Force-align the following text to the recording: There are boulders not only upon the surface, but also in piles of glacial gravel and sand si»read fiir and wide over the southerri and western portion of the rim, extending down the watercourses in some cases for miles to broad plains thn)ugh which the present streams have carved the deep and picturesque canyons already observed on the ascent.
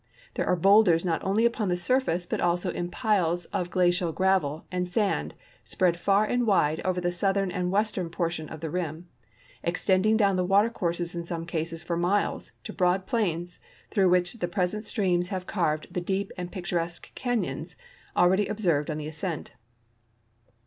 There 0.33 0.47
are 0.47 0.55
boulders 0.55 1.05
not 1.05 1.23
only 1.23 1.45
upon 1.45 1.69
the 1.69 1.77
surface, 1.77 2.25
but 2.25 2.41
also 2.41 2.71
in 2.71 2.89
piles 2.89 3.45
of 3.53 3.69
glacial 3.69 4.11
gravel 4.11 4.65
and 4.71 4.87
sand 4.89 5.35
si»read 5.63 5.93
fiir 5.97 6.27
and 6.27 6.47
wide 6.47 6.81
over 6.83 6.99
the 6.99 7.09
southerri 7.11 7.51
and 7.53 7.69
western 7.69 8.09
portion 8.09 8.49
of 8.49 8.61
the 8.61 8.71
rim, 8.71 9.09
extending 9.61 10.17
down 10.17 10.37
the 10.37 10.43
watercourses 10.43 11.13
in 11.13 11.23
some 11.23 11.45
cases 11.45 11.83
for 11.83 11.97
miles 11.97 12.51
to 12.63 12.73
broad 12.73 13.05
plains 13.05 13.59
thn)ugh 13.91 14.09
which 14.09 14.33
the 14.39 14.47
present 14.47 14.83
streams 14.85 15.27
have 15.27 15.45
carved 15.45 15.85
the 15.93 16.01
deep 16.01 16.31
and 16.35 16.51
picturesque 16.51 17.13
canyons 17.13 17.75
already 18.17 18.47
observed 18.47 18.89
on 18.89 18.97
the 18.97 19.05
ascent. 19.07 19.51